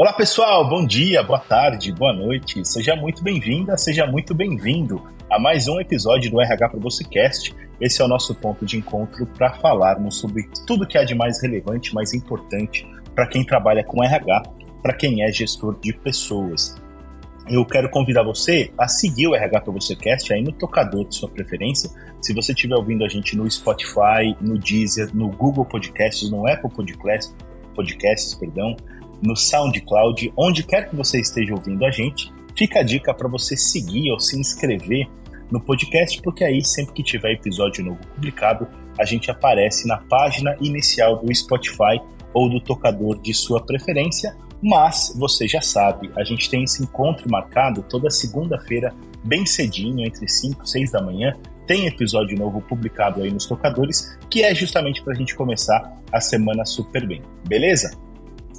[0.00, 2.66] Olá pessoal, bom dia, boa tarde, boa noite.
[2.66, 7.54] Seja muito bem-vinda, seja muito bem-vindo a mais um episódio do RH para.
[7.78, 11.42] Esse é o nosso ponto de encontro para falarmos sobre tudo que há de mais
[11.42, 14.42] relevante, mais importante para quem trabalha com RH,
[14.82, 16.74] para quem é gestor de pessoas.
[17.46, 19.72] Eu quero convidar você a seguir o RH para
[20.32, 21.90] aí no tocador de sua preferência.
[22.22, 26.70] Se você estiver ouvindo a gente no Spotify, no Deezer, no Google Podcasts, no Apple
[26.70, 27.36] Podcasts,
[27.74, 28.74] Podcasts, perdão,
[29.22, 33.56] no SoundCloud, onde quer que você esteja ouvindo a gente, fica a dica para você
[33.56, 35.08] seguir ou se inscrever
[35.50, 40.56] no podcast, porque aí sempre que tiver episódio novo publicado, a gente aparece na página
[40.60, 42.00] inicial do Spotify
[42.32, 44.36] ou do tocador de sua preferência.
[44.62, 48.94] Mas você já sabe, a gente tem esse encontro marcado toda segunda-feira,
[49.24, 51.32] bem cedinho, entre 5 e 6 da manhã.
[51.66, 56.20] Tem episódio novo publicado aí nos tocadores, que é justamente para a gente começar a
[56.20, 57.96] semana super bem, beleza?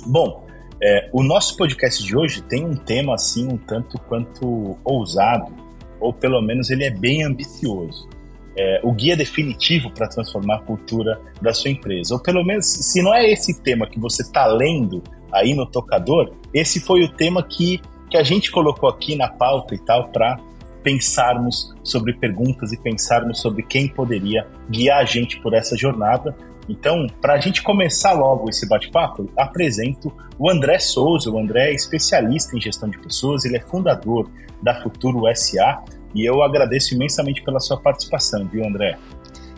[0.08, 0.48] Bom,
[0.84, 5.54] é, o nosso podcast de hoje tem um tema assim um tanto quanto ousado,
[5.99, 8.10] ou pelo menos ele é bem ambicioso.
[8.57, 12.15] É, o guia definitivo para transformar a cultura da sua empresa.
[12.15, 16.34] Ou pelo menos, se não é esse tema que você está lendo aí no tocador,
[16.51, 17.79] esse foi o tema que,
[18.10, 20.38] que a gente colocou aqui na pauta e tal para
[20.84, 26.35] pensarmos sobre perguntas e pensarmos sobre quem poderia guiar a gente por essa jornada
[26.70, 31.29] então, para a gente começar logo esse bate-papo, apresento o André Souza.
[31.29, 34.29] O André é especialista em gestão de pessoas, ele é fundador
[34.62, 38.98] da Futuro SA e eu agradeço imensamente pela sua participação, viu, André?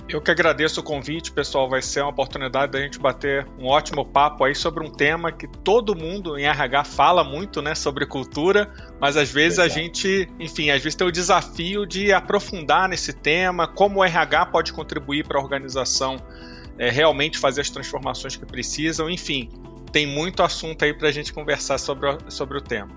[0.08, 1.68] Eu que agradeço o convite, pessoal.
[1.68, 5.48] Vai ser uma oportunidade da gente bater um ótimo papo aí sobre um tema que
[5.48, 9.72] todo mundo em RH fala muito, né, sobre cultura, mas às vezes Exato.
[9.72, 14.48] a gente, enfim, às vezes tem o desafio de aprofundar nesse tema, como o RH
[14.48, 16.18] pode contribuir para a organização
[16.78, 19.10] é, realmente fazer as transformações que precisam.
[19.10, 19.50] Enfim,
[19.92, 22.90] tem muito assunto aí para a gente conversar sobre o, sobre o tema.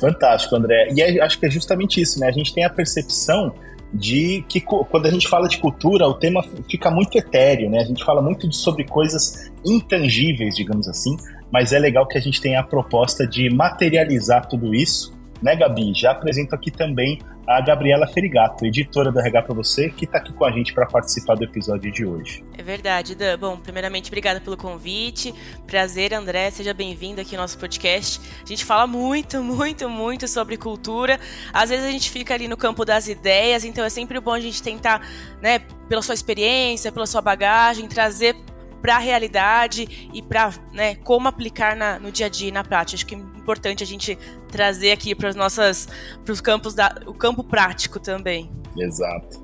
[0.00, 0.92] Fantástico, André.
[0.94, 2.28] E é, acho que é justamente isso, né?
[2.28, 3.54] A gente tem a percepção
[3.92, 7.80] de que quando a gente fala de cultura, o tema fica muito etéreo, né?
[7.80, 11.16] A gente fala muito de, sobre coisas intangíveis, digamos assim,
[11.50, 15.92] mas é legal que a gente tenha a proposta de materializar tudo isso né, Gabi?
[15.94, 20.34] Já apresento aqui também a Gabriela Ferigato, editora do RH para você, que está aqui
[20.34, 22.44] com a gente para participar do episódio de hoje.
[22.58, 23.38] É verdade, Dan.
[23.38, 25.34] Bom, primeiramente, obrigada pelo convite.
[25.66, 26.50] Prazer, André.
[26.50, 28.20] Seja bem-vindo aqui ao nosso podcast.
[28.44, 31.18] A gente fala muito, muito, muito sobre cultura.
[31.50, 34.40] Às vezes a gente fica ali no campo das ideias, então é sempre bom a
[34.40, 35.00] gente tentar,
[35.40, 38.36] né, pela sua experiência, pela sua bagagem, trazer
[38.80, 42.64] para a realidade e para né, como aplicar na, no dia a dia e na
[42.64, 42.96] prática.
[42.96, 44.16] Acho que é importante a gente
[44.50, 45.88] trazer aqui para os nossas
[46.24, 48.50] para os campos da o campo prático também.
[48.76, 49.42] Exato.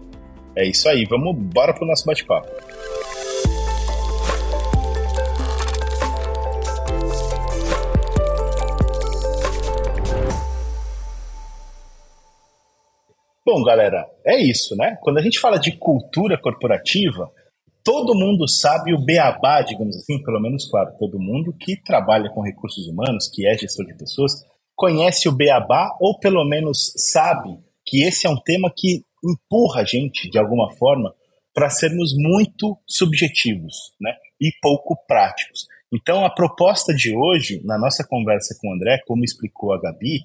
[0.57, 1.05] É isso aí.
[1.05, 2.49] Vamos bora para o nosso bate-papo.
[13.47, 14.97] Bom, galera, é isso, né?
[15.03, 17.31] Quando a gente fala de cultura corporativa,
[17.85, 22.41] todo mundo sabe o beabá, digamos assim, pelo menos, claro, todo mundo que trabalha com
[22.41, 24.33] recursos humanos, que é gestor de pessoas,
[24.75, 29.85] conhece o beabá ou pelo menos sabe que esse é um tema que empurra a
[29.85, 31.15] gente, de alguma forma,
[31.55, 35.67] para sermos muito subjetivos né, e pouco práticos.
[35.93, 40.23] Então, a proposta de hoje, na nossa conversa com o André, como explicou a Gabi,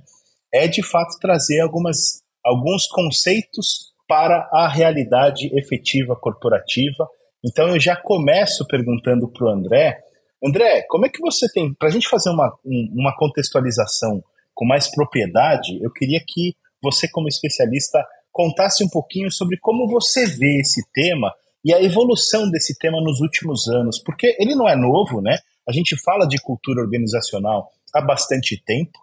[0.51, 7.07] é de fato trazer algumas, alguns conceitos para a realidade efetiva corporativa
[7.43, 9.99] então eu já começo perguntando para o André,
[10.43, 14.23] André, como é que você tem, para a gente fazer uma, uma contextualização
[14.53, 20.25] com mais propriedade, eu queria que você, como especialista, contasse um pouquinho sobre como você
[20.25, 21.33] vê esse tema
[21.63, 25.37] e a evolução desse tema nos últimos anos, porque ele não é novo, né?
[25.67, 28.97] A gente fala de cultura organizacional há bastante tempo.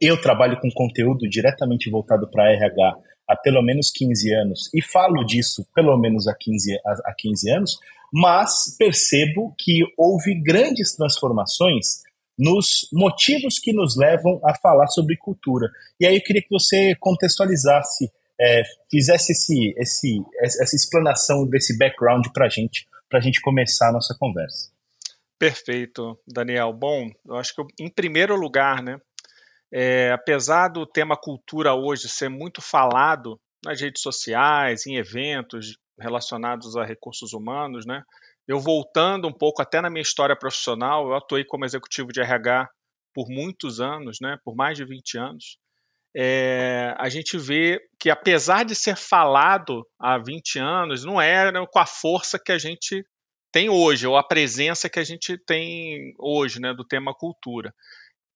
[0.00, 2.96] Eu trabalho com conteúdo diretamente voltado para RH
[3.28, 7.78] há pelo menos 15 anos, e falo disso pelo menos há 15, há 15 anos,
[8.12, 12.02] mas percebo que houve grandes transformações
[12.38, 15.70] nos motivos que nos levam a falar sobre cultura.
[15.98, 18.10] E aí eu queria que você contextualizasse,
[18.40, 23.88] é, fizesse esse, esse, essa explanação desse background para a gente, para a gente começar
[23.88, 24.70] a nossa conversa.
[25.38, 26.72] Perfeito, Daniel.
[26.72, 28.98] Bom, eu acho que eu, em primeiro lugar, né,
[29.72, 36.76] é, apesar do tema cultura hoje ser muito falado nas redes sociais, em eventos relacionados
[36.76, 38.02] a recursos humanos, né?
[38.46, 42.68] Eu voltando um pouco até na minha história profissional, eu atuei como executivo de RH
[43.12, 44.38] por muitos anos, né?
[44.44, 45.58] Por mais de 20 anos.
[46.14, 51.78] É, a gente vê que apesar de ser falado há 20 anos, não era com
[51.78, 53.04] a força que a gente
[53.52, 57.74] tem hoje, ou a presença que a gente tem hoje, né, do tema cultura.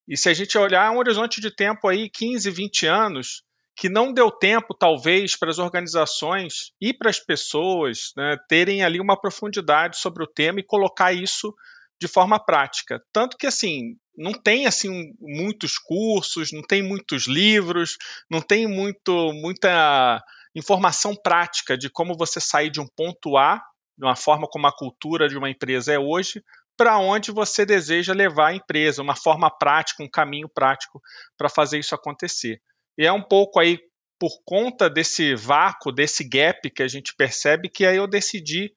[0.08, 3.43] E se a gente olhar um horizonte de tempo aí, 15, 20 anos,
[3.76, 9.00] que não deu tempo, talvez, para as organizações e para as pessoas né, terem ali
[9.00, 11.55] uma profundidade sobre o tema e colocar isso
[12.00, 13.02] de forma prática.
[13.12, 17.97] Tanto que, assim, não tem assim muitos cursos, não tem muitos livros,
[18.31, 20.23] não tem muito, muita
[20.55, 23.62] informação prática de como você sair de um ponto A,
[23.97, 26.43] de uma forma como a cultura de uma empresa é hoje,
[26.81, 30.99] para onde você deseja levar a empresa, uma forma prática, um caminho prático
[31.37, 32.59] para fazer isso acontecer.
[32.97, 33.79] E é um pouco aí
[34.19, 38.73] por conta desse vácuo, desse gap que a gente percebe, que aí eu decidi,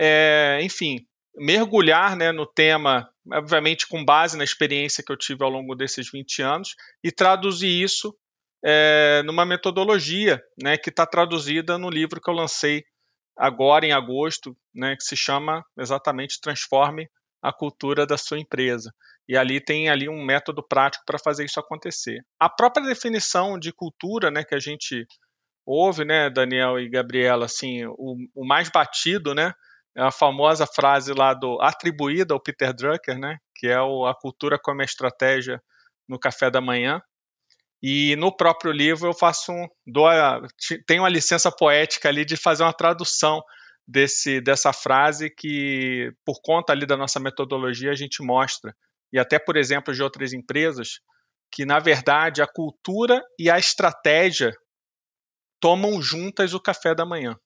[0.00, 1.00] é, enfim,
[1.36, 6.10] mergulhar né, no tema, obviamente com base na experiência que eu tive ao longo desses
[6.10, 6.74] 20 anos,
[7.04, 8.16] e traduzir isso
[8.64, 12.82] é, numa metodologia né, que está traduzida no livro que eu lancei
[13.36, 17.06] agora em agosto, né, que se chama exatamente Transforme
[17.42, 18.92] a cultura da sua empresa.
[19.28, 22.20] E ali tem ali um método prático para fazer isso acontecer.
[22.38, 25.06] A própria definição de cultura, né, que a gente
[25.66, 29.52] ouve, né, Daniel e Gabriela, assim, o, o mais batido, né,
[29.96, 34.14] é a famosa frase lá do atribuída ao Peter Drucker, né, que é o, a
[34.14, 35.60] cultura como estratégia
[36.08, 37.00] no café da manhã.
[37.82, 40.40] E no próprio livro eu faço um, dou a,
[40.86, 43.42] tenho uma licença poética ali de fazer uma tradução
[43.92, 48.74] desse, dessa frase que, por conta ali da nossa metodologia, a gente mostra,
[49.12, 51.00] e até por exemplo de outras empresas,
[51.50, 54.56] que na verdade a cultura e a estratégia
[55.60, 57.36] tomam juntas o café da manhã.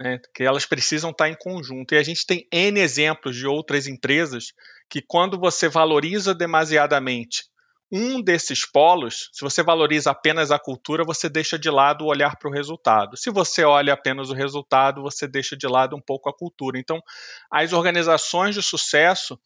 [0.00, 1.94] Né, que elas precisam estar em conjunto.
[1.94, 4.46] E a gente tem N exemplos de outras empresas
[4.90, 7.44] que, quando você valoriza demasiadamente
[7.92, 12.36] um desses polos, se você valoriza apenas a cultura, você deixa de lado o olhar
[12.38, 13.18] para o resultado.
[13.18, 16.78] Se você olha apenas o resultado, você deixa de lado um pouco a cultura.
[16.78, 17.02] Então,
[17.50, 19.38] as organizações de sucesso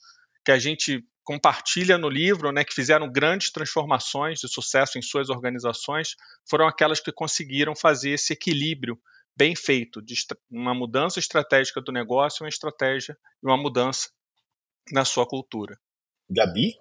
[0.45, 5.29] que a gente compartilha no livro, né, que fizeram grandes transformações de sucesso em suas
[5.29, 6.15] organizações,
[6.49, 8.97] foram aquelas que conseguiram fazer esse equilíbrio
[9.37, 10.15] bem feito de
[10.49, 14.09] uma mudança estratégica do negócio, uma estratégia e uma mudança
[14.93, 15.77] na sua cultura.
[16.31, 16.75] Gabi?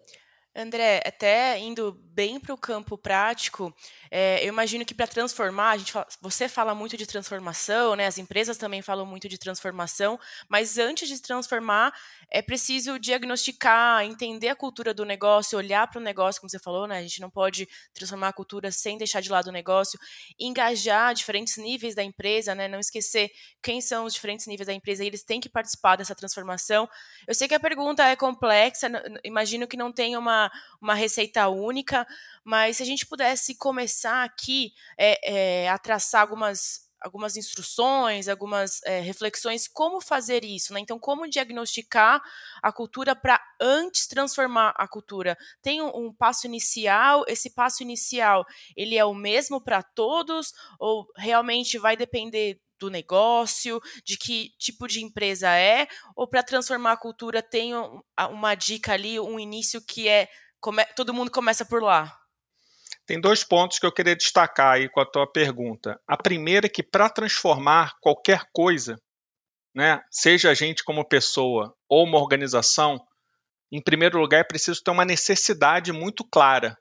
[0.55, 3.75] André, até indo bem para o campo prático,
[4.09, 8.07] é, eu imagino que para transformar, a gente fala, você fala muito de transformação, né?
[8.07, 10.17] As empresas também falam muito de transformação,
[10.47, 11.93] mas antes de transformar,
[12.31, 16.87] é preciso diagnosticar, entender a cultura do negócio, olhar para o negócio, como você falou,
[16.87, 16.97] né?
[16.97, 19.99] A gente não pode transformar a cultura sem deixar de lado o negócio,
[20.39, 22.67] engajar diferentes níveis da empresa, né?
[22.67, 23.31] Não esquecer
[23.61, 26.87] quem são os diferentes níveis da empresa e eles têm que participar dessa transformação.
[27.27, 28.89] Eu sei que a pergunta é complexa,
[29.23, 30.51] imagino que não tenha uma,
[30.81, 32.05] uma receita única,
[32.43, 38.81] mas se a gente pudesse começar aqui é, é, a traçar algumas algumas instruções, algumas
[38.83, 40.79] é, reflexões como fazer isso, né?
[40.79, 42.21] Então, como diagnosticar
[42.61, 45.37] a cultura para antes transformar a cultura?
[45.61, 48.45] Tem um, um, passo inicial, esse passo inicial,
[48.75, 54.87] ele é o mesmo para todos ou realmente vai depender do negócio, de que tipo
[54.87, 57.71] de empresa é, ou para transformar a cultura tem
[58.29, 60.27] uma dica ali, um início que é
[60.59, 62.24] come, todo mundo começa por lá?
[63.05, 65.99] Tem dois pontos que eu queria destacar aí com a tua pergunta.
[66.07, 68.99] A primeira é que para transformar qualquer coisa,
[69.75, 72.99] né, seja a gente como pessoa ou uma organização,
[73.71, 76.77] em primeiro lugar é preciso ter uma necessidade muito clara.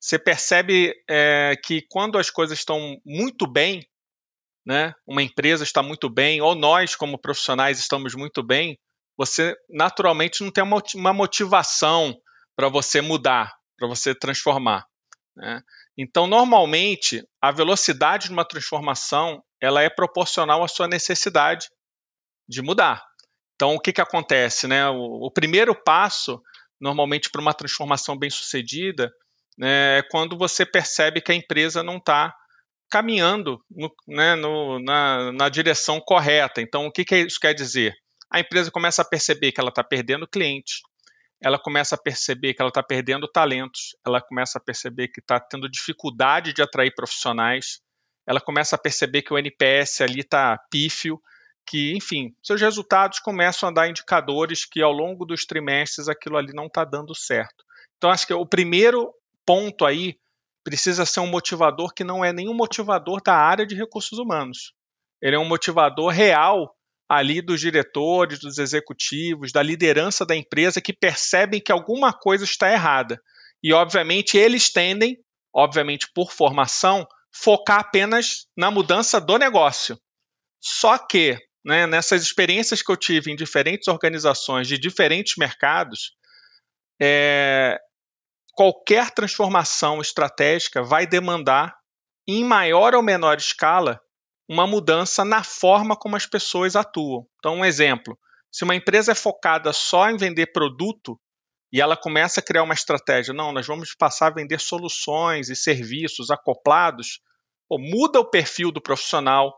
[0.00, 3.88] Você percebe é, que quando as coisas estão muito bem,
[4.66, 8.78] né, uma empresa está muito bem, ou nós como profissionais estamos muito bem,
[9.16, 12.14] você naturalmente não tem uma motivação
[12.54, 14.84] para você mudar, para você transformar.
[15.38, 15.62] Né?
[15.96, 21.68] Então, normalmente, a velocidade de uma transformação ela é proporcional à sua necessidade
[22.48, 23.04] de mudar.
[23.54, 24.66] Então, o que, que acontece?
[24.66, 24.88] Né?
[24.88, 26.42] O, o primeiro passo,
[26.80, 29.12] normalmente, para uma transformação bem sucedida,
[29.56, 32.34] né, é quando você percebe que a empresa não está
[32.90, 36.60] caminhando no, né, no, na, na, direção correta.
[36.60, 37.94] Então, o que, que isso quer dizer?
[38.30, 40.80] A empresa começa a perceber que ela está perdendo clientes,
[41.40, 45.38] ela começa a perceber que ela está perdendo talentos, ela começa a perceber que está
[45.38, 47.80] tendo dificuldade de atrair profissionais,
[48.26, 51.20] ela começa a perceber que o NPS ali está pífio,
[51.66, 56.52] que, enfim, seus resultados começam a dar indicadores que ao longo dos trimestres aquilo ali
[56.52, 57.64] não está dando certo.
[57.96, 59.12] Então, acho que o primeiro
[59.46, 60.18] ponto aí
[60.64, 64.72] precisa ser um motivador que não é nenhum motivador da área de recursos humanos.
[65.20, 66.74] Ele é um motivador real
[67.08, 72.70] ali dos diretores, dos executivos, da liderança da empresa que percebem que alguma coisa está
[72.70, 73.20] errada.
[73.62, 75.16] E, obviamente, eles tendem,
[75.54, 79.98] obviamente por formação, focar apenas na mudança do negócio.
[80.60, 86.12] Só que, né, nessas experiências que eu tive em diferentes organizações de diferentes mercados,
[87.00, 87.78] é,
[88.52, 91.74] qualquer transformação estratégica vai demandar,
[92.26, 93.98] em maior ou menor escala,
[94.48, 97.26] uma mudança na forma como as pessoas atuam.
[97.38, 98.18] Então, um exemplo:
[98.50, 101.20] se uma empresa é focada só em vender produto
[101.72, 105.56] e ela começa a criar uma estratégia, não, nós vamos passar a vender soluções e
[105.56, 107.20] serviços acoplados,
[107.68, 109.54] pô, muda o perfil do profissional,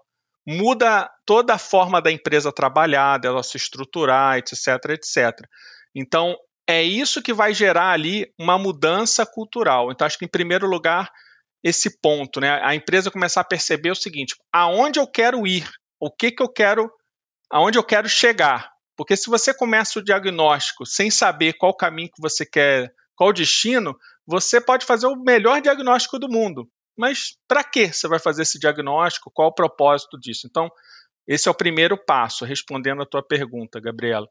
[0.47, 4.56] muda toda a forma da empresa trabalhar, dela se estruturar, etc,
[4.90, 5.47] etc.
[5.94, 9.92] Então, é isso que vai gerar ali uma mudança cultural.
[9.92, 11.11] Então, acho que, em primeiro lugar,
[11.62, 12.61] esse ponto, né?
[12.62, 16.49] A empresa começar a perceber o seguinte: aonde eu quero ir, o que, que eu
[16.49, 16.90] quero,
[17.50, 18.71] aonde eu quero chegar.
[18.97, 23.97] Porque se você começa o diagnóstico sem saber qual caminho que você quer, qual destino,
[24.26, 26.69] você pode fazer o melhor diagnóstico do mundo.
[26.97, 29.31] Mas para que você vai fazer esse diagnóstico?
[29.33, 30.47] Qual o propósito disso?
[30.47, 30.71] Então,
[31.26, 34.26] esse é o primeiro passo, respondendo a tua pergunta, Gabriela.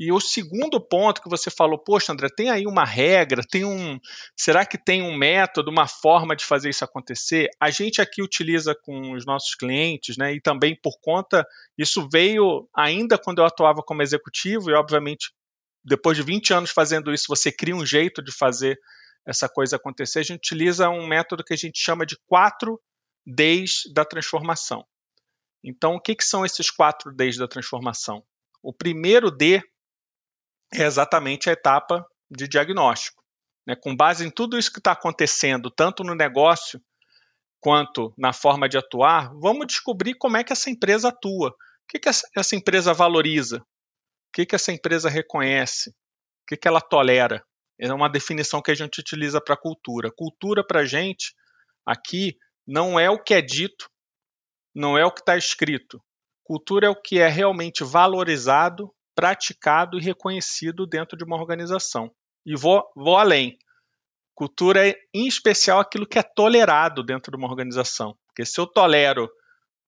[0.00, 4.00] E o segundo ponto que você falou, poxa, André, tem aí uma regra, tem um.
[4.34, 7.50] Será que tem um método, uma forma de fazer isso acontecer?
[7.60, 10.32] A gente aqui utiliza com os nossos clientes, né?
[10.32, 15.34] E também por conta, isso veio ainda quando eu atuava como executivo, e obviamente,
[15.84, 18.78] depois de 20 anos fazendo isso, você cria um jeito de fazer
[19.26, 20.20] essa coisa acontecer.
[20.20, 22.80] A gente utiliza um método que a gente chama de quatro
[23.26, 24.82] Ds da transformação.
[25.62, 28.24] Então, o que, que são esses quatro Ds da transformação?
[28.62, 29.62] O primeiro D
[30.72, 33.22] é exatamente a etapa de diagnóstico.
[33.66, 33.74] Né?
[33.76, 36.80] Com base em tudo isso que está acontecendo, tanto no negócio
[37.60, 41.50] quanto na forma de atuar, vamos descobrir como é que essa empresa atua.
[41.50, 41.54] O
[41.88, 43.58] que, que essa empresa valoriza?
[43.58, 45.90] O que, que essa empresa reconhece?
[45.90, 45.94] O
[46.48, 47.44] que, que ela tolera?
[47.78, 50.10] É uma definição que a gente utiliza para cultura.
[50.14, 51.34] Cultura, para a gente,
[51.84, 52.36] aqui,
[52.66, 53.90] não é o que é dito,
[54.74, 56.02] não é o que está escrito.
[56.44, 62.10] Cultura é o que é realmente valorizado praticado e reconhecido dentro de uma organização.
[62.44, 63.58] E vou, vou além.
[64.34, 68.16] Cultura é, em especial, aquilo que é tolerado dentro de uma organização.
[68.26, 69.28] Porque se eu tolero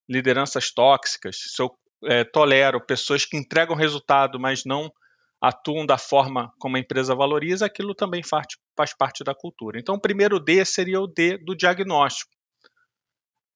[0.09, 1.71] lideranças tóxicas, se eu
[2.05, 4.93] é, tolero pessoas que entregam resultado, mas não
[5.41, 9.79] atuam da forma como a empresa valoriza, aquilo também faz, faz parte da cultura.
[9.79, 12.31] Então, o primeiro D seria o D do diagnóstico.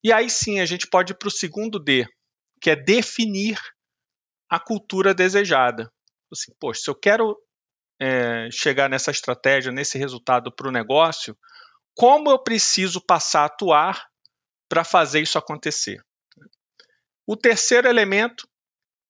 [0.03, 2.07] E aí sim a gente pode ir para o segundo D,
[2.61, 3.59] que é definir
[4.49, 5.93] a cultura desejada.
[6.33, 7.37] Assim, poxa, se eu quero
[8.01, 11.37] é, chegar nessa estratégia, nesse resultado para o negócio,
[11.95, 14.07] como eu preciso passar a atuar
[14.69, 16.01] para fazer isso acontecer?
[17.27, 18.47] O terceiro elemento,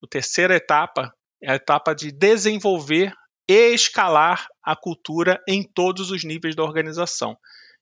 [0.03, 3.13] a terceira etapa, é a etapa de desenvolver
[3.47, 7.37] e escalar a cultura em todos os níveis da organização.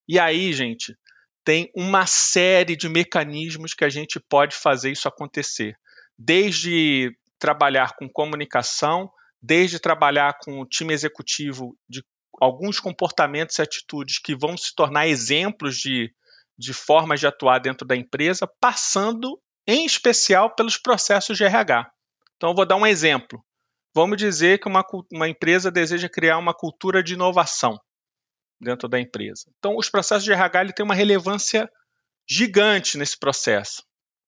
[0.08, 0.96] E aí, gente,
[1.44, 5.78] tem uma série de mecanismos que a gente pode fazer isso acontecer.
[6.18, 9.12] Desde trabalhar com comunicação,
[9.42, 12.04] desde trabalhar com o time executivo de
[12.42, 16.14] alguns comportamentos e atitudes que vão se tornar exemplos de,
[16.58, 21.90] de formas de atuar dentro da empresa, passando em especial pelos processos de RH.
[22.36, 23.44] Então, eu vou dar um exemplo.
[23.94, 27.80] Vamos dizer que uma, uma empresa deseja criar uma cultura de inovação
[28.60, 29.46] dentro da empresa.
[29.58, 31.70] Então, os processos de RH tem uma relevância
[32.30, 33.84] gigante nesse processo.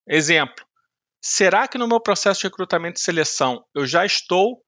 [0.07, 0.65] Exemplo:
[1.29, 4.63] será que no meu processo de recrutamento e seleção eu já estou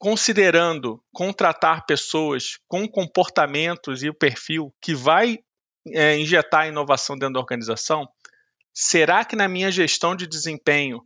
[0.00, 5.38] considerando contratar pessoas com comportamentos e o perfil que vai
[5.86, 8.08] é, injetar inovação dentro da organização?
[8.74, 11.02] Será que na minha gestão de desempenho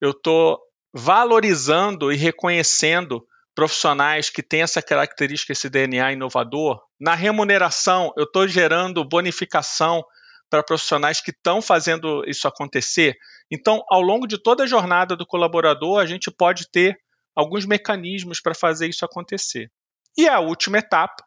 [0.00, 0.60] eu estou
[0.94, 3.22] valorizando e reconhecendo
[3.54, 6.80] profissionais que têm essa característica, esse DNA inovador?
[6.98, 10.02] Na remuneração, eu estou gerando bonificação
[10.48, 13.16] para profissionais que estão fazendo isso acontecer.
[13.50, 16.98] Então, ao longo de toda a jornada do colaborador, a gente pode ter
[17.34, 19.70] alguns mecanismos para fazer isso acontecer.
[20.16, 21.24] E a última etapa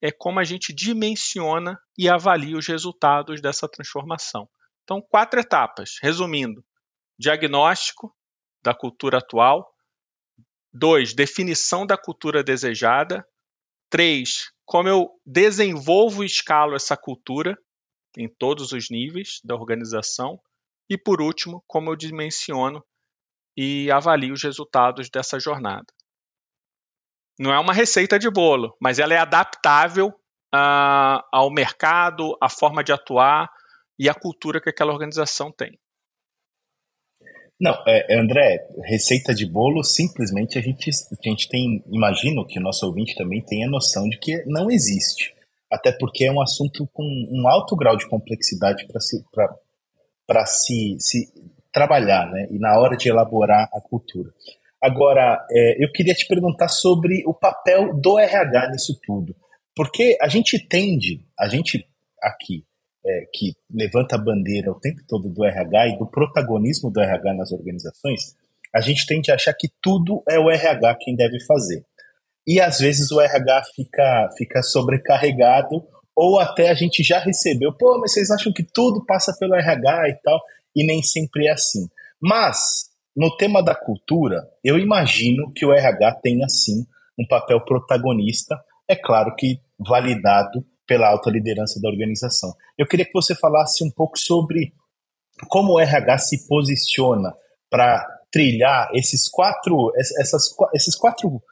[0.00, 4.48] é como a gente dimensiona e avalia os resultados dessa transformação.
[4.82, 6.64] Então, quatro etapas, resumindo:
[7.18, 8.14] diagnóstico
[8.62, 9.72] da cultura atual,
[10.72, 13.26] dois, definição da cultura desejada,
[13.90, 17.56] três, como eu desenvolvo e escalo essa cultura,
[18.16, 20.40] em todos os níveis da organização.
[20.88, 22.84] E por último, como eu dimensiono
[23.56, 25.86] e avalio os resultados dessa jornada.
[27.38, 32.84] Não é uma receita de bolo, mas ela é adaptável uh, ao mercado, à forma
[32.84, 33.48] de atuar
[33.98, 35.78] e à cultura que aquela organização tem.
[37.60, 42.62] Não, é, André, receita de bolo, simplesmente a gente, a gente tem, imagino que o
[42.62, 45.32] nosso ouvinte também tenha noção de que não existe
[45.72, 49.24] até porque é um assunto com um alto grau de complexidade para se,
[50.66, 51.32] se, se
[51.72, 52.46] trabalhar, né?
[52.50, 54.30] E na hora de elaborar a cultura.
[54.82, 59.34] Agora, é, eu queria te perguntar sobre o papel do RH nisso tudo.
[59.74, 61.86] Porque a gente tende, a gente
[62.22, 62.64] aqui,
[63.06, 67.32] é, que levanta a bandeira o tempo todo do RH e do protagonismo do RH
[67.32, 68.36] nas organizações,
[68.74, 71.84] a gente tende a achar que tudo é o RH quem deve fazer.
[72.46, 75.82] E às vezes o RH fica, fica sobrecarregado,
[76.14, 80.08] ou até a gente já recebeu, pô, mas vocês acham que tudo passa pelo RH
[80.08, 80.40] e tal,
[80.74, 81.88] e nem sempre é assim.
[82.20, 86.86] Mas, no tema da cultura, eu imagino que o RH tenha sim
[87.18, 88.58] um papel protagonista,
[88.88, 92.52] é claro que validado pela alta liderança da organização.
[92.76, 94.72] Eu queria que você falasse um pouco sobre
[95.48, 97.32] como o RH se posiciona
[97.70, 101.42] para trilhar esses quatro, essas, esses quatro,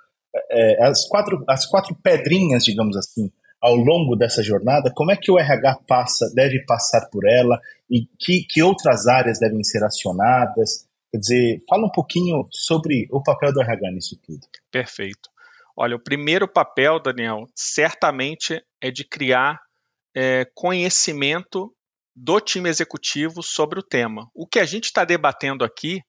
[0.51, 5.31] é, as quatro, as quatro pedrinhas, digamos assim, ao longo dessa jornada, como é que
[5.31, 7.61] o RH passa, deve passar por ela
[7.91, 10.89] e que, que outras áreas devem ser acionadas?
[11.11, 14.47] Quer dizer, fala um pouquinho sobre o papel do RH nisso tudo.
[14.71, 15.29] Perfeito.
[15.77, 19.61] Olha, o primeiro papel, Daniel, certamente é de criar
[20.17, 21.75] é, conhecimento
[22.15, 24.29] do time executivo sobre o tema.
[24.35, 26.01] O que a gente está debatendo aqui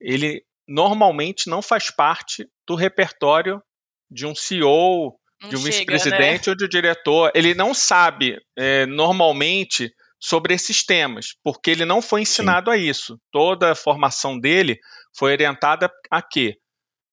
[0.00, 3.62] ele normalmente não faz parte do repertório
[4.10, 6.50] de um CEO, de um vice-presidente né?
[6.52, 7.32] ou de um diretor.
[7.34, 12.76] Ele não sabe é, normalmente sobre esses temas, porque ele não foi ensinado Sim.
[12.76, 13.18] a isso.
[13.32, 14.78] Toda a formação dele
[15.16, 16.56] foi orientada a quê?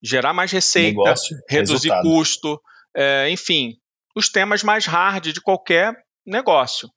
[0.02, 2.04] Gerar mais receita, Negócio, reduzir resultado.
[2.04, 2.62] custo,
[2.96, 3.74] é, enfim,
[4.16, 5.94] os temas mais hard de qualquer
[6.26, 6.90] negócio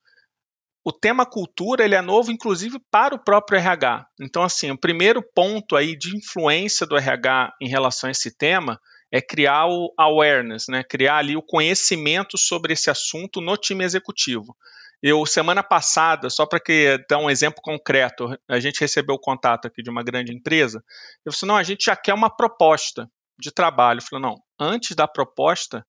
[0.84, 4.06] o tema cultura ele é novo, inclusive, para o próprio RH.
[4.20, 8.80] Então, assim, o primeiro ponto aí de influência do RH em relação a esse tema
[9.12, 10.82] é criar o awareness, né?
[10.82, 14.56] criar ali o conhecimento sobre esse assunto no time executivo.
[15.02, 16.60] Eu, semana passada, só para
[17.08, 20.82] dar um exemplo concreto, a gente recebeu o contato aqui de uma grande empresa.
[21.24, 23.08] Eu falei, não, a gente já quer uma proposta
[23.38, 23.98] de trabalho.
[23.98, 25.84] Eu falei, não, antes da proposta,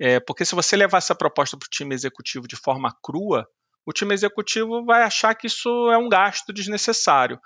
[0.00, 3.46] é, porque se você levar essa proposta para o time executivo de forma crua,
[3.86, 7.38] o time executivo vai achar que isso é um gasto desnecessário.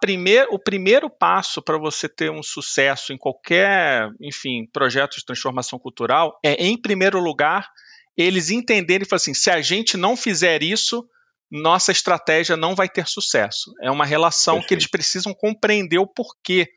[0.00, 5.76] Primeir, o primeiro passo para você ter um sucesso em qualquer, enfim, projeto de transformação
[5.76, 7.68] cultural é, em primeiro lugar,
[8.16, 11.04] eles entenderem e falar assim: se a gente não fizer isso,
[11.50, 13.72] nossa estratégia não vai ter sucesso.
[13.82, 14.68] É uma relação Perfeito.
[14.68, 16.68] que eles precisam compreender o porquê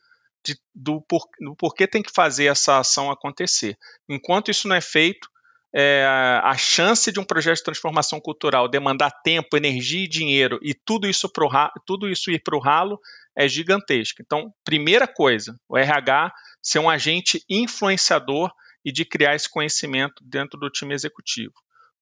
[0.44, 3.78] de, do, por, do porquê tem que fazer essa ação acontecer.
[4.10, 5.30] Enquanto isso não é feito,
[5.78, 6.06] é,
[6.42, 11.06] a chance de um projeto de transformação cultural demandar tempo, energia e dinheiro e tudo
[11.06, 11.50] isso, pro,
[11.86, 12.98] tudo isso ir para o ralo
[13.36, 14.24] é gigantesca.
[14.26, 18.54] Então, primeira coisa, o RH ser um agente influenciador
[18.86, 21.54] e de criar esse conhecimento dentro do time executivo.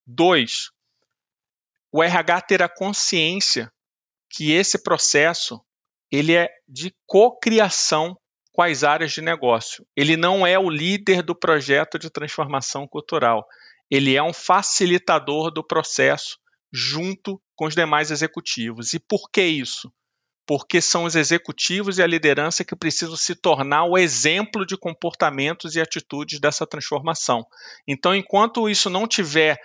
[0.06, 0.70] Dois,
[1.90, 3.72] o RH ter a consciência
[4.30, 5.60] que esse processo
[6.12, 8.16] ele é de cocriação
[8.52, 9.84] com as áreas de negócio.
[9.96, 13.44] Ele não é o líder do projeto de transformação cultural
[13.90, 16.38] ele é um facilitador do processo
[16.72, 18.92] junto com os demais executivos.
[18.94, 19.92] E por que isso?
[20.46, 25.74] Porque são os executivos e a liderança que precisam se tornar o exemplo de comportamentos
[25.74, 27.46] e atitudes dessa transformação.
[27.86, 29.58] Então, enquanto isso não tiver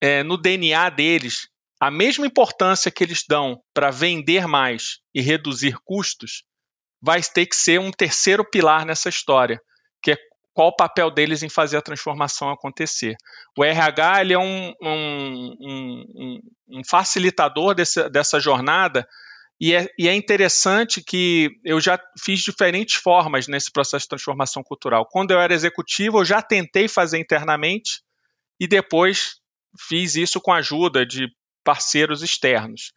[0.00, 1.48] é, no DNA deles
[1.80, 6.44] a mesma importância que eles dão para vender mais e reduzir custos,
[7.00, 9.60] vai ter que ser um terceiro pilar nessa história,
[10.02, 10.16] que é
[10.58, 13.14] qual o papel deles em fazer a transformação acontecer.
[13.56, 19.06] O RH ele é um, um, um, um facilitador desse, dessa jornada
[19.60, 24.64] e é, e é, interessante que eu já fiz diferentes formas nesse processo de transformação
[24.64, 25.06] cultural.
[25.06, 28.02] Quando eu era executivo, eu já tentei fazer internamente
[28.58, 29.36] e depois
[29.88, 31.28] fiz isso com a ajuda de
[31.62, 32.90] parceiros externos.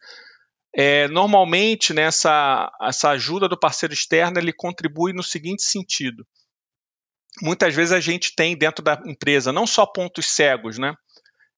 [0.74, 6.26] É, normalmente, nessa essa ajuda do parceiro externo, ele contribui no seguinte sentido
[7.40, 10.94] muitas vezes a gente tem dentro da empresa não só pontos cegos, né,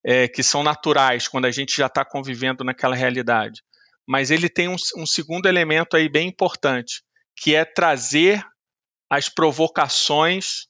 [0.05, 3.63] é, que são naturais quando a gente já está convivendo naquela realidade,
[4.07, 7.03] mas ele tem um, um, segundo elemento aí bem importante,
[7.37, 8.45] que é trazer
[9.11, 10.67] as provocações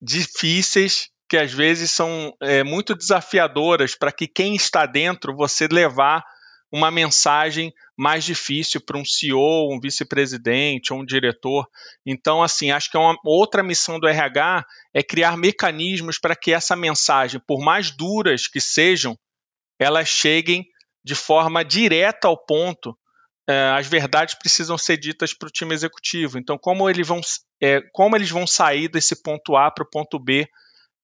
[0.00, 6.24] difíceis que às vezes são é, muito desafiadoras para que quem está dentro você levar
[6.70, 11.66] uma mensagem mais difícil para um CEO, um vice-presidente ou um diretor.
[12.06, 16.52] Então, assim, acho que é uma outra missão do RH é criar mecanismos para que
[16.52, 19.18] essa mensagem, por mais duras que sejam,
[19.78, 20.64] elas cheguem
[21.04, 22.96] de forma direta ao ponto.
[23.48, 26.38] É, as verdades precisam ser ditas para o time executivo.
[26.38, 27.20] Então, como eles vão,
[27.62, 30.46] é, como eles vão sair desse ponto A para o ponto B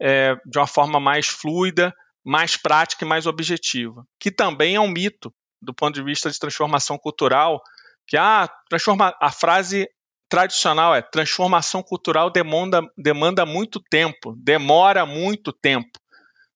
[0.00, 4.88] é, de uma forma mais fluida, mais prática e mais objetiva, que também é um
[4.88, 5.32] mito
[5.64, 7.62] do ponto de vista de transformação cultural,
[8.06, 9.88] que ah, transforma, a frase
[10.28, 15.98] tradicional é transformação cultural demanda, demanda muito tempo, demora muito tempo.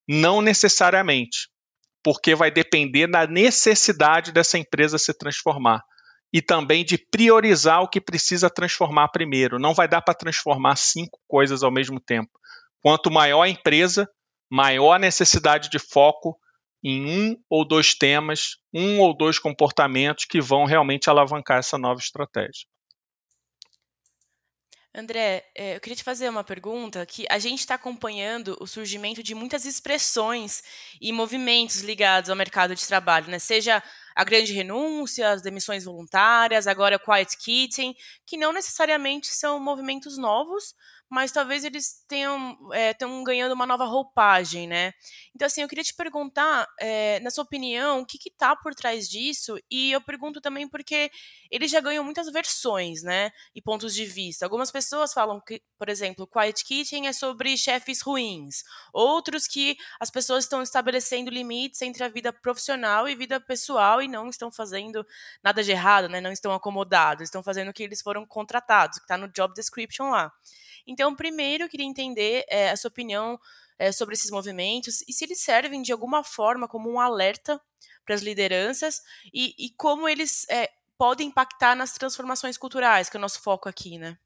[0.09, 1.49] Não necessariamente,
[2.03, 5.83] porque vai depender da necessidade dessa empresa se transformar
[6.33, 9.59] e também de priorizar o que precisa transformar primeiro.
[9.59, 12.31] Não vai dar para transformar cinco coisas ao mesmo tempo.
[12.83, 14.09] Quanto maior a empresa,
[14.51, 16.38] maior a necessidade de foco
[16.83, 22.01] em um ou dois temas, um ou dois comportamentos que vão realmente alavancar essa nova
[22.01, 22.67] estratégia.
[24.95, 29.23] André, é, eu queria te fazer uma pergunta que a gente está acompanhando o surgimento
[29.23, 30.62] de muitas expressões
[31.01, 33.38] e movimentos ligados ao mercado de trabalho, né?
[33.38, 33.83] Seja
[34.17, 37.95] a grande renúncia, as demissões voluntárias, agora o quiet quitting,
[38.27, 40.75] que não necessariamente são movimentos novos,
[41.11, 44.92] mas talvez eles tenham, é, tenham ganhando uma nova roupagem, né?
[45.35, 49.09] Então, assim, eu queria te perguntar, é, na sua opinião, o que está por trás
[49.09, 49.59] disso?
[49.71, 51.11] E eu pergunto também porque
[51.51, 53.31] eles já ganham muitas versões, né?
[53.55, 54.44] E pontos de vista.
[54.44, 58.62] Algumas pessoas falam que, por exemplo, Quiet Kitchen é sobre chefes ruins.
[58.92, 64.09] Outros que as pessoas estão estabelecendo limites entre a vida profissional e vida pessoal e
[64.09, 65.07] não estão fazendo
[65.42, 66.21] nada de errado, né?
[66.21, 70.11] Não estão acomodados, estão fazendo o que eles foram contratados, que está no job description
[70.11, 70.31] lá.
[70.88, 73.38] Então, primeiro, eu queria entender é, a sua opinião
[73.79, 77.61] é, sobre esses movimentos e se eles servem de alguma forma como um alerta
[78.05, 83.18] para as lideranças e, e como eles é, podem impactar nas transformações culturais, que é
[83.18, 84.16] o nosso foco aqui, né?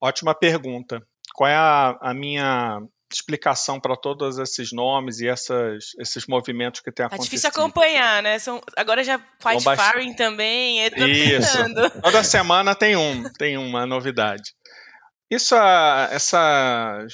[0.00, 1.04] Ótima pergunta.
[1.34, 2.80] Qual é a, a minha
[3.12, 7.24] explicação para todos esses nomes e essas, esses movimentos que têm acontecido.
[7.24, 8.38] É difícil acompanhar, né?
[8.38, 9.92] São, agora já faz bast...
[9.92, 10.86] firing também.
[10.86, 11.58] Isso.
[12.02, 14.54] Toda semana tem um, tem uma novidade.
[15.32, 17.06] Isso, essa,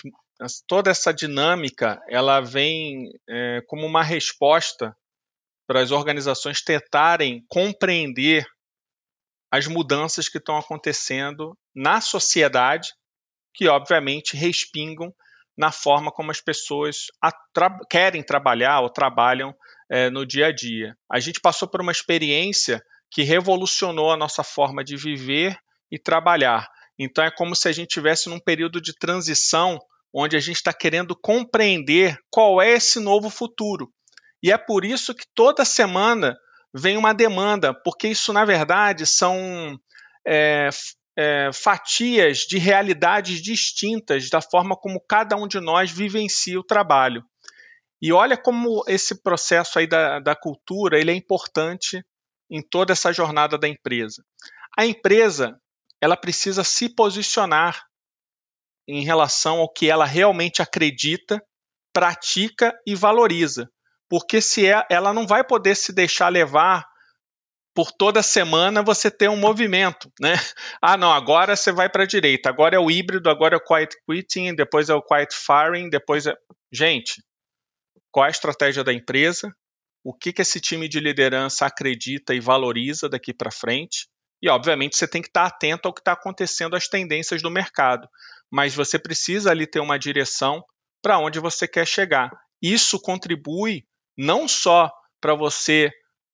[0.67, 4.93] toda essa dinâmica, ela vem é, como uma resposta
[5.69, 8.45] para as organizações tentarem compreender
[9.53, 12.93] as mudanças que estão acontecendo na sociedade,
[13.55, 15.15] que obviamente respingam
[15.57, 17.07] na forma como as pessoas
[17.53, 19.55] tra querem trabalhar ou trabalham
[19.89, 20.99] é, no dia a dia.
[21.09, 25.57] A gente passou por uma experiência que revolucionou a nossa forma de viver
[25.89, 26.69] e trabalhar.
[26.99, 29.79] Então é como se a gente tivesse num período de transição
[30.13, 33.93] onde a gente está querendo compreender qual é esse novo futuro.
[34.43, 36.37] E é por isso que toda semana
[36.75, 39.79] vem uma demanda, porque isso, na verdade, são
[40.27, 40.71] é,
[41.17, 47.25] é, fatias de realidades distintas da forma como cada um de nós vivencia o trabalho.
[48.01, 52.05] E olha como esse processo aí da, da cultura ele é importante
[52.49, 54.25] em toda essa jornada da empresa.
[54.79, 55.59] A empresa
[56.01, 57.85] ela precisa se posicionar
[58.87, 61.43] em relação ao que ela realmente acredita,
[61.93, 63.69] pratica e valoriza.
[64.09, 66.87] Porque se é, ela não vai poder se deixar levar
[67.75, 70.33] por toda semana você ter um movimento, né?
[70.83, 73.65] Ah, não, agora você vai para a direita, agora é o híbrido, agora é o
[73.65, 76.35] quiet quitting, depois é o quiet firing, depois é.
[76.73, 77.23] Gente,
[78.11, 79.55] qual é a estratégia da empresa?
[80.03, 84.09] O que, que esse time de liderança acredita e valoriza daqui para frente?
[84.41, 88.09] E, obviamente, você tem que estar atento ao que está acontecendo, às tendências do mercado.
[88.51, 90.65] Mas você precisa ali ter uma direção
[91.03, 92.31] para onde você quer chegar.
[92.63, 93.85] Isso contribui
[94.17, 95.91] não só para você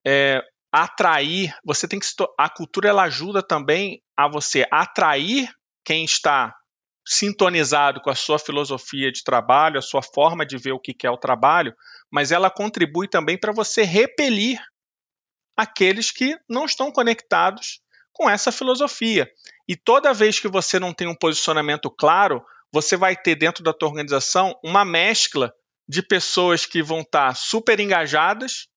[0.07, 2.07] é, atrair, você tem que
[2.39, 5.49] a cultura ela ajuda também a você atrair
[5.85, 6.55] quem está
[7.07, 11.11] sintonizado com a sua filosofia de trabalho, a sua forma de ver o que é
[11.11, 11.75] o trabalho,
[12.11, 14.59] mas ela contribui também para você repelir
[15.57, 17.81] aqueles que não estão conectados
[18.15, 19.29] com essa filosofia.
[19.69, 23.75] E toda vez que você não tem um posicionamento claro, você vai ter dentro da
[23.75, 25.53] tua organização uma mescla
[25.87, 28.69] de pessoas que vão estar super engajadas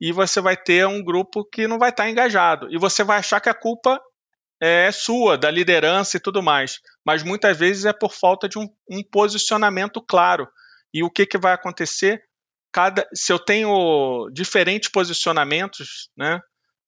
[0.00, 2.68] e você vai ter um grupo que não vai estar engajado.
[2.70, 4.00] E você vai achar que a culpa
[4.60, 6.80] é sua, da liderança e tudo mais.
[7.04, 10.48] Mas muitas vezes é por falta de um, um posicionamento claro.
[10.92, 12.22] E o que, que vai acontecer?
[12.72, 16.40] Cada, se eu tenho diferentes posicionamentos, né,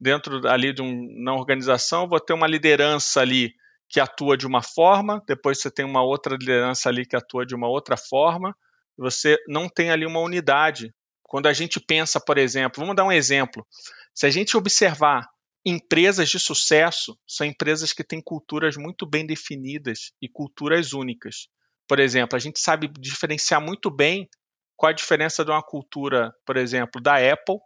[0.03, 3.55] dentro ali de um, na organização, vou ter uma liderança ali
[3.89, 7.55] que atua de uma forma, depois você tem uma outra liderança ali que atua de
[7.55, 8.57] uma outra forma,
[8.97, 10.93] você não tem ali uma unidade.
[11.23, 13.67] Quando a gente pensa, por exemplo, vamos dar um exemplo.
[14.15, 15.29] Se a gente observar
[15.65, 21.49] empresas de sucesso, são empresas que têm culturas muito bem definidas e culturas únicas.
[21.87, 24.29] Por exemplo, a gente sabe diferenciar muito bem
[24.77, 27.59] qual a diferença de uma cultura, por exemplo, da Apple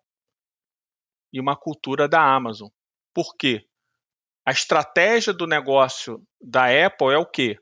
[1.37, 2.69] e uma cultura da Amazon.
[3.15, 3.67] Por quê?
[4.47, 7.59] A estratégia do negócio da Apple é o quê?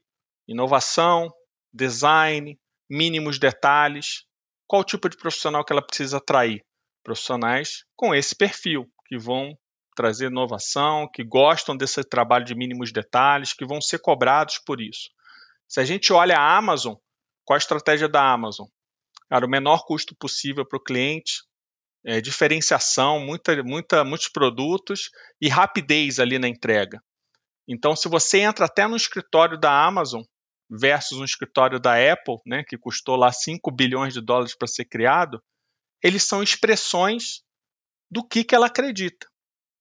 [0.46, 1.28] Inovação,
[1.72, 2.56] design,
[2.88, 4.24] mínimos detalhes.
[4.68, 6.64] Qual tipo de profissional que ela precisa atrair?
[7.02, 9.58] Profissionais com esse perfil, que vão
[9.96, 15.10] trazer inovação, que gostam desse trabalho de mínimos detalhes, que vão ser cobrados por isso.
[15.66, 16.94] Se a gente olha a Amazon,
[17.44, 18.68] qual a estratégia da Amazon?
[19.28, 21.42] Cara, o menor custo possível para o cliente,
[22.04, 27.02] é, diferenciação, muita, muita, muitos produtos e rapidez ali na entrega.
[27.66, 30.22] Então, se você entra até no escritório da Amazon
[30.70, 34.84] versus um escritório da Apple, né, que custou lá 5 bilhões de dólares para ser
[34.84, 35.42] criado,
[36.02, 37.42] eles são expressões
[38.10, 39.26] do que, que ela acredita.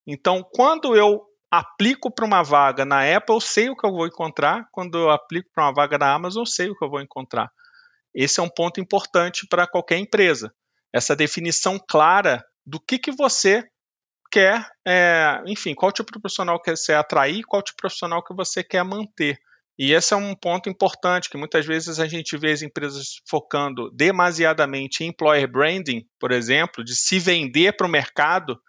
[0.07, 4.07] Então, quando eu aplico para uma vaga na Apple, eu sei o que eu vou
[4.07, 4.67] encontrar.
[4.71, 7.51] Quando eu aplico para uma vaga na Amazon, eu sei o que eu vou encontrar.
[8.13, 10.53] Esse é um ponto importante para qualquer empresa.
[10.93, 13.63] Essa definição clara do que, que você
[14.31, 18.33] quer, é, enfim, qual tipo de profissional que você atrair, qual tipo de profissional que
[18.33, 19.37] você quer manter.
[19.77, 23.89] E esse é um ponto importante que muitas vezes a gente vê as empresas focando
[23.91, 28.59] demasiadamente em employer branding, por exemplo, de se vender para o mercado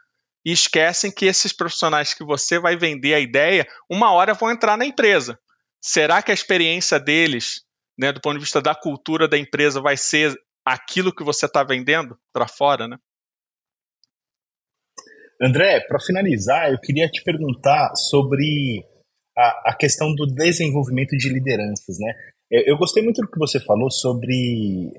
[0.44, 4.76] e esquecem que esses profissionais que você vai vender a ideia, uma hora vão entrar
[4.76, 5.38] na empresa.
[5.80, 7.62] Será que a experiência deles,
[7.98, 11.62] né, do ponto de vista da cultura da empresa, vai ser aquilo que você está
[11.62, 12.96] vendendo para fora, né?
[15.40, 18.84] André, para finalizar, eu queria te perguntar sobre
[19.36, 22.14] a, a, questão do desenvolvimento de lideranças, né?
[22.50, 24.92] Eu, eu, gostei muito do que você falou sobre.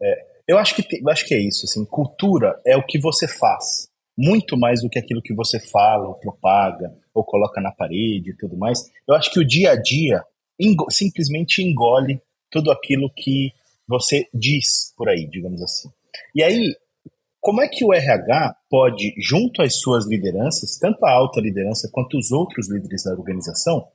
[0.00, 3.26] É, eu acho que, eu acho que é isso, assim, cultura é o que você
[3.26, 8.30] faz, muito mais do que aquilo que você fala, ou propaga, ou coloca na parede
[8.30, 8.90] e tudo mais.
[9.06, 10.24] Eu acho que o dia a dia
[10.90, 12.20] simplesmente engole
[12.50, 13.52] tudo aquilo que
[13.88, 15.88] você diz por aí, digamos assim.
[16.34, 16.74] E aí,
[17.40, 22.16] como é que o RH pode, junto às suas lideranças, tanto a alta liderança quanto
[22.16, 23.88] os outros líderes da organização,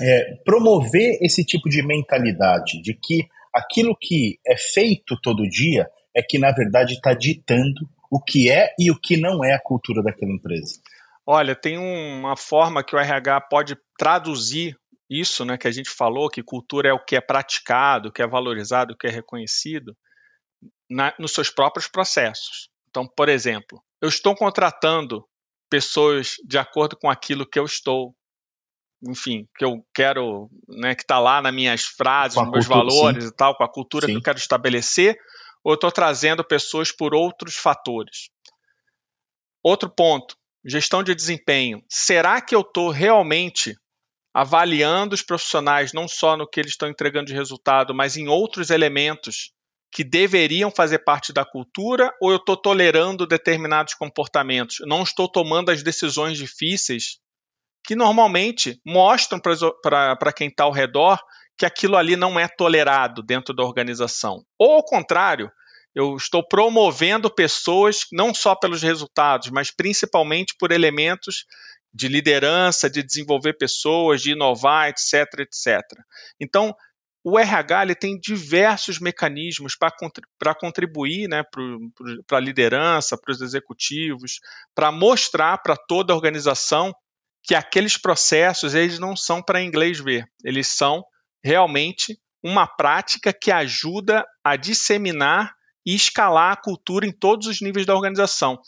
[0.00, 6.22] é, promover esse tipo de mentalidade de que aquilo que é feito todo dia é
[6.22, 10.02] que, na verdade, está ditando o que é e o que não é a cultura
[10.02, 10.80] daquela empresa?
[11.26, 14.76] Olha, tem uma forma que o RH pode traduzir
[15.08, 18.22] isso, né, que a gente falou, que cultura é o que é praticado, o que
[18.22, 19.96] é valorizado, o que é reconhecido,
[20.88, 22.68] na, nos seus próprios processos.
[22.90, 25.24] Então, por exemplo, eu estou contratando
[25.70, 28.14] pessoas de acordo com aquilo que eu estou,
[29.06, 33.24] enfim, que eu quero, né, que está lá nas minhas frases, nos meus cultura, valores
[33.24, 33.30] sim.
[33.30, 34.12] e tal, com a cultura sim.
[34.12, 35.16] que eu quero estabelecer,
[35.64, 38.30] ou eu estou trazendo pessoas por outros fatores.
[39.62, 41.82] Outro ponto, gestão de desempenho.
[41.88, 43.74] Será que eu estou realmente
[44.38, 48.70] avaliando os profissionais não só no que eles estão entregando de resultado, mas em outros
[48.70, 49.50] elementos
[49.90, 54.76] que deveriam fazer parte da cultura ou eu estou tolerando determinados comportamentos?
[54.86, 57.18] Não estou tomando as decisões difíceis
[57.84, 61.18] que normalmente mostram para quem está ao redor
[61.58, 64.44] que aquilo ali não é tolerado dentro da organização.
[64.56, 65.50] Ou ao contrário,
[65.96, 71.44] eu estou promovendo pessoas não só pelos resultados, mas principalmente por elementos
[71.92, 75.80] de liderança, de desenvolver pessoas, de inovar, etc, etc.
[76.40, 76.74] Então,
[77.24, 81.42] o RH ele tem diversos mecanismos para contribuir né,
[82.26, 84.40] para a liderança, para os executivos,
[84.74, 86.94] para mostrar para toda a organização
[87.42, 91.04] que aqueles processos eles não são para inglês ver, eles são
[91.42, 97.86] realmente uma prática que ajuda a disseminar e escalar a cultura em todos os níveis
[97.86, 98.58] da organização.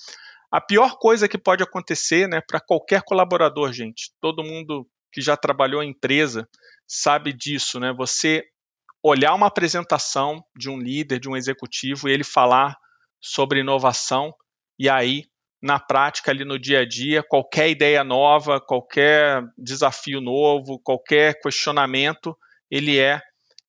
[0.53, 5.37] A pior coisa que pode acontecer, né, para qualquer colaborador, gente, todo mundo que já
[5.37, 6.49] trabalhou em empresa
[6.87, 7.93] sabe disso, né?
[7.97, 8.45] Você
[9.03, 12.77] olhar uma apresentação de um líder, de um executivo e ele falar
[13.21, 14.35] sobre inovação
[14.79, 15.25] e aí
[15.63, 22.37] na prática ali no dia a dia, qualquer ideia nova, qualquer desafio novo, qualquer questionamento,
[22.71, 23.21] ele é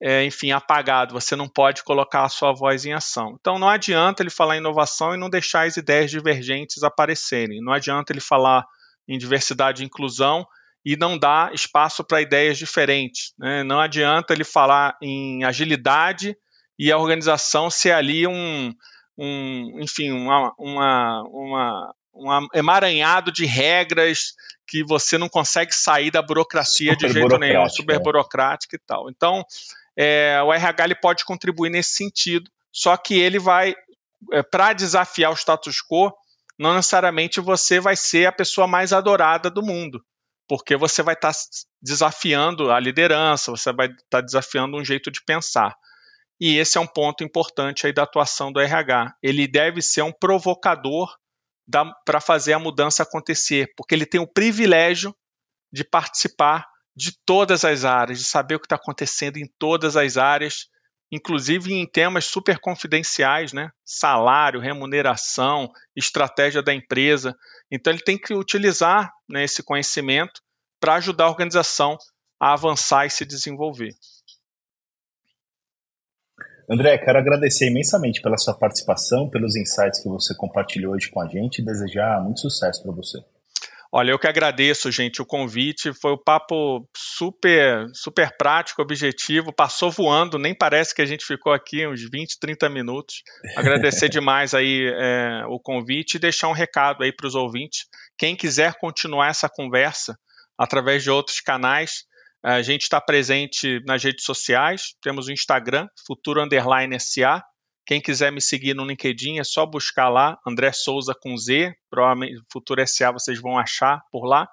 [0.01, 1.13] é, enfim, apagado.
[1.13, 3.37] Você não pode colocar a sua voz em ação.
[3.39, 7.61] Então não adianta ele falar em inovação e não deixar as ideias divergentes aparecerem.
[7.61, 8.65] Não adianta ele falar
[9.07, 10.45] em diversidade e inclusão
[10.83, 13.33] e não dar espaço para ideias diferentes.
[13.37, 13.63] Né?
[13.63, 16.35] Não adianta ele falar em agilidade
[16.79, 18.73] e a organização ser ali um,
[19.15, 24.33] um enfim, uma, uma, uma, um emaranhado de regras
[24.67, 27.99] que você não consegue sair da burocracia super de jeito nenhum, super é.
[27.99, 29.09] burocrática e tal.
[29.11, 29.45] Então,
[29.97, 33.75] é, o RH ele pode contribuir nesse sentido, só que ele vai,
[34.31, 36.11] é, para desafiar o status quo,
[36.57, 40.03] não necessariamente você vai ser a pessoa mais adorada do mundo,
[40.47, 41.39] porque você vai estar tá
[41.81, 45.75] desafiando a liderança, você vai estar tá desafiando um jeito de pensar.
[46.39, 49.13] E esse é um ponto importante aí da atuação do RH.
[49.21, 51.15] Ele deve ser um provocador
[52.03, 55.15] para fazer a mudança acontecer, porque ele tem o privilégio
[55.71, 60.17] de participar de todas as áreas, de saber o que está acontecendo em todas as
[60.17, 60.67] áreas,
[61.11, 63.71] inclusive em temas super confidenciais, né?
[63.85, 67.35] Salário, remuneração, estratégia da empresa.
[67.69, 70.41] Então ele tem que utilizar né, esse conhecimento
[70.79, 71.97] para ajudar a organização
[72.39, 73.93] a avançar e se desenvolver.
[76.69, 81.27] André, quero agradecer imensamente pela sua participação, pelos insights que você compartilhou hoje com a
[81.27, 83.19] gente e desejar muito sucesso para você.
[83.93, 85.91] Olha, eu que agradeço, gente, o convite.
[85.93, 89.51] Foi um papo super, super prático, objetivo.
[89.51, 93.21] Passou voando, nem parece que a gente ficou aqui uns 20, 30 minutos.
[93.57, 97.85] Agradecer demais aí é, o convite e deixar um recado aí para os ouvintes.
[98.17, 100.17] Quem quiser continuar essa conversa
[100.57, 102.05] através de outros canais,
[102.43, 104.95] a gente está presente nas redes sociais.
[105.01, 107.43] Temos o Instagram, Futuro Underline SA.
[107.85, 112.41] Quem quiser me seguir no LinkedIn é só buscar lá, André Souza com Z, provavelmente
[112.51, 114.47] Futuro SA vocês vão achar por lá.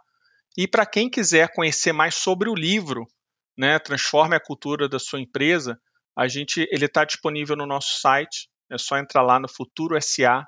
[0.57, 3.07] E para quem quiser conhecer mais sobre o livro,
[3.57, 5.79] né, Transforme a Cultura da Sua Empresa,
[6.17, 8.49] a gente ele está disponível no nosso site.
[8.71, 10.45] É só entrar lá no futurosa.com.br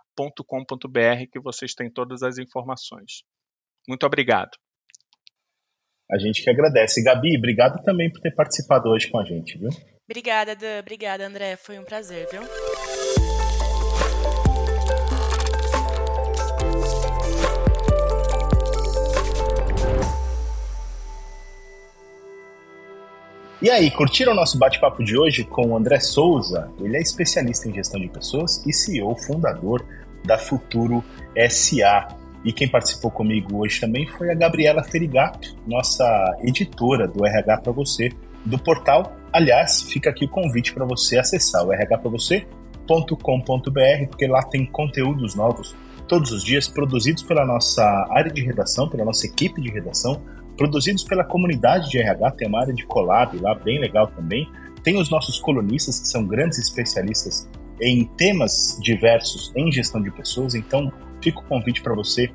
[1.32, 3.22] que vocês têm todas as informações.
[3.88, 4.50] Muito obrigado.
[6.10, 7.02] A gente que agradece.
[7.02, 9.70] Gabi, obrigado também por ter participado hoje com a gente, viu?
[10.04, 10.80] Obrigada, Dan.
[10.80, 11.56] Obrigada, André.
[11.56, 12.42] Foi um prazer, viu?
[23.62, 26.70] E aí, curtiram o nosso bate-papo de hoje com o André Souza?
[26.80, 29.84] Ele é especialista em gestão de pessoas e CEO fundador
[30.24, 31.04] da Futuro
[31.50, 32.08] SA.
[32.42, 37.70] E quem participou comigo hoje também foi a Gabriela Ferigato, nossa editora do RH para
[37.70, 38.08] você,
[38.46, 39.14] do portal.
[39.30, 45.76] Aliás, fica aqui o convite para você acessar o rhpravocê.com.br, porque lá tem conteúdos novos
[46.08, 50.22] todos os dias, produzidos pela nossa área de redação, pela nossa equipe de redação,
[50.60, 54.46] produzidos pela comunidade de RH, tem uma área de collab lá bem legal também.
[54.84, 57.48] Tem os nossos colunistas, que são grandes especialistas
[57.80, 60.92] em temas diversos em gestão de pessoas, então
[61.22, 62.30] fica o convite para você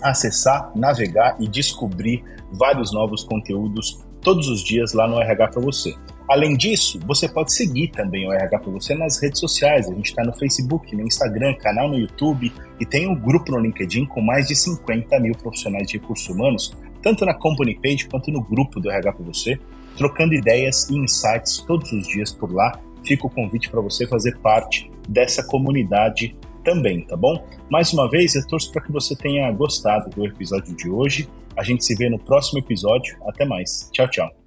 [0.00, 5.92] acessar, navegar e descobrir vários novos conteúdos todos os dias lá no RH para você.
[6.30, 9.88] Além disso, você pode seguir também o RH para você nas redes sociais.
[9.88, 13.58] A gente está no Facebook, no Instagram, canal no YouTube e tem um grupo no
[13.58, 18.30] LinkedIn com mais de 50 mil profissionais de recursos humanos, tanto na company page quanto
[18.30, 19.58] no grupo do RH para você,
[19.96, 22.78] trocando ideias e insights todos os dias por lá.
[23.04, 27.42] Fica o convite para você fazer parte dessa comunidade também, tá bom?
[27.70, 31.28] Mais uma vez, eu torço para que você tenha gostado do episódio de hoje.
[31.56, 33.16] A gente se vê no próximo episódio.
[33.26, 33.88] Até mais.
[33.92, 34.37] Tchau, tchau.